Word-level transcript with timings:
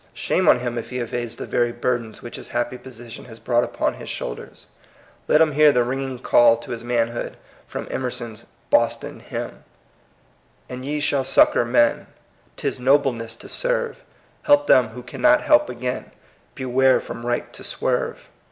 Shame 0.15 0.47
on 0.49 0.57
him 0.57 0.79
if 0.79 0.89
he 0.89 0.97
evades 0.97 1.35
the 1.35 1.45
very 1.45 1.71
burdens 1.71 2.23
which 2.23 2.37
his 2.37 2.47
happy 2.49 2.79
position 2.79 3.25
has 3.25 3.37
brought 3.37 3.63
upon 3.63 3.93
his 3.93 4.09
shoulders! 4.09 4.65
Let 5.27 5.41
him 5.41 5.51
hear 5.51 5.71
the 5.71 5.83
ringing 5.83 6.17
call 6.17 6.57
to 6.57 6.71
his 6.71 6.83
manhood 6.83 7.37
from 7.67 7.87
Emerson's 7.91 8.43
^^ 8.45 8.45
Boston 8.71 9.19
Hymn:"— 9.19 9.63
Axid 10.71 10.85
ye 10.85 10.99
shall 10.99 11.23
succor 11.23 11.63
men; 11.65 12.07
^Tls 12.57 12.79
nobleness 12.79 13.35
to 13.35 13.47
serve 13.47 14.01
Help 14.41 14.65
them 14.65 14.87
who 14.87 15.03
cannot 15.03 15.43
help 15.43 15.69
again; 15.69 16.11
Beware 16.55 16.99
from 16.99 17.23
right 17.23 17.53
to 17.53 17.63
swerve." 17.63 18.27